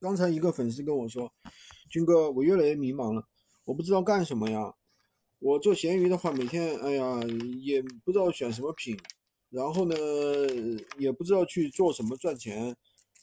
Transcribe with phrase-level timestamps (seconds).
[0.00, 1.30] 刚才一个粉丝跟我说
[1.90, 3.22] ：“军哥，我越来越迷茫了，
[3.66, 4.72] 我不知道干什么呀。
[5.38, 7.20] 我做闲鱼的话，每天哎呀
[7.60, 8.96] 也不知道选什么品，
[9.50, 9.94] 然后呢
[10.98, 12.74] 也不知道去做什么赚钱，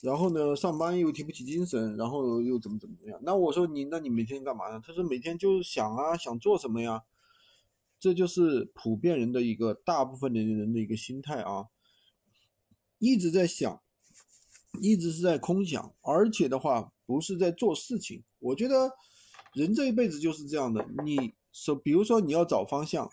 [0.02, 3.18] 然后呢上班又提不起精神，然后又怎么怎么样。
[3.24, 4.80] 那我说你，那你每天干嘛呢？
[4.86, 7.02] 他说每天就是想啊，想做什么呀？
[7.98, 11.66] 这就是普遍人的一个大部分的人的一个心态啊，
[12.98, 13.80] 一直在想。”
[14.80, 18.22] 一直是在空想，而且的话不是在做事情。
[18.38, 18.92] 我觉得
[19.54, 20.86] 人这一辈子就是这样的。
[21.04, 23.10] 你首，比如说你要找方向，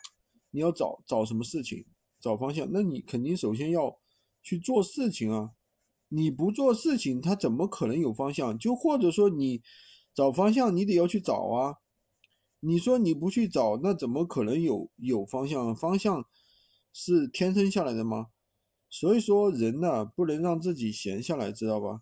[0.51, 1.85] 你要找找什么事情，
[2.19, 3.97] 找方向，那你肯定首先要
[4.43, 5.51] 去做事情啊。
[6.09, 8.57] 你不做事情，他怎么可能有方向？
[8.57, 9.63] 就或者说你
[10.13, 11.77] 找方向，你得要去找啊。
[12.59, 15.75] 你说你不去找，那怎么可能有有方向？
[15.75, 16.25] 方向
[16.93, 18.27] 是天生下来的吗？
[18.89, 22.01] 所以说，人呢不能让自己闲下来，知道吧？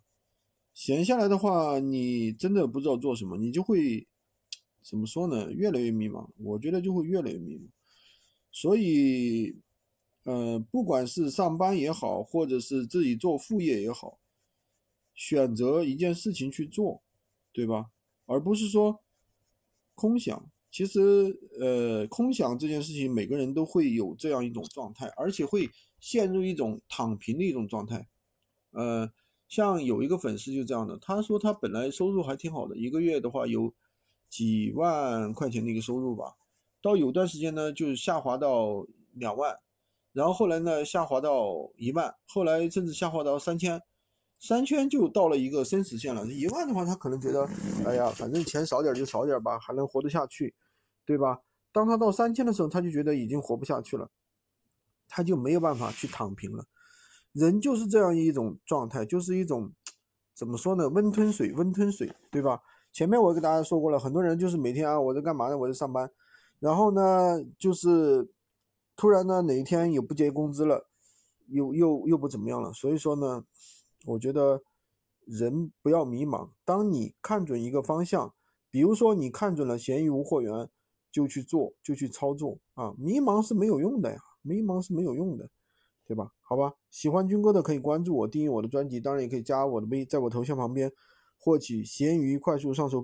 [0.74, 4.08] 闲下来的话，你真的不知道做什么，你就会
[4.82, 5.52] 怎么说呢？
[5.52, 6.30] 越来越迷茫。
[6.38, 7.68] 我觉得就会越来越迷茫。
[8.52, 9.56] 所以，
[10.24, 14.20] 呃，不管是上班也好，或者是自己做副业也好，
[15.16, 17.04] 选择一件事情去做，
[17.52, 17.92] 对吧？
[18.26, 19.04] 而不是说
[19.96, 20.52] 空想。
[20.74, 21.00] 其实，
[21.60, 28.08] 呃，空想这件事情，每个人都会有这样一种状态，而且会陷入一种躺平的一种状态。
[28.72, 29.08] 呃，
[29.48, 33.72] 像有一个粉丝就这样的，他说他本来收入还挺好的，一个月的话有
[34.28, 36.34] 几万块钱的一个收入吧，
[36.82, 39.56] 到有段时间呢就下滑到两万，
[40.12, 43.80] 然后后来呢下滑到一万，后来甚至下滑到三千。
[44.40, 47.48] 三千就到了一个生死线了，一万的话，他可能觉得，
[47.86, 50.54] 哎呀，反正钱少点就少点吧，还能活得下去，
[51.06, 51.40] 对吧？
[51.72, 54.10] 当他到三千的时候，他就觉得已经活不下去了，
[55.08, 56.66] 他就没有办法去躺平了。
[57.32, 59.72] 人就是这样一种状态，就是一种
[60.36, 60.88] 怎么说呢？
[60.90, 62.62] 温吞水，温吞水，对吧？
[62.92, 65.58] 前面我给大家说过了，很多人就是每天啊，我在干嘛呢？
[65.58, 66.12] 我在上班，
[66.60, 68.30] 然后呢，就是
[68.96, 70.88] 突然呢，哪一天也不结工资了，
[71.48, 73.46] 又又又不怎么样了，所以说呢。
[74.06, 74.62] 我觉得
[75.26, 76.50] 人不要迷茫。
[76.66, 78.34] 当你看准一个方向，
[78.70, 80.70] 比如说你看准了闲鱼无货源，
[81.14, 82.94] 就去做，就去操作啊！
[82.98, 85.48] 迷茫是没有用的呀，迷茫是没有用的，
[86.06, 86.32] 对吧？
[86.42, 90.92] 好吧，喜欢军哥的可以关注我，订阅我的专辑，当然也可以加我的微，在我头像旁边
[91.38, 93.02] 获取闲鱼快速上手笔。